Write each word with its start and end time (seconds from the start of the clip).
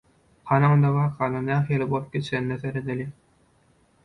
Hany 0.51 0.63
onda 0.69 0.89
wakanyň 0.95 1.45
nähili 1.49 1.89
bolup 1.93 2.09
geçenine 2.17 2.59
seredeliň. 2.65 3.15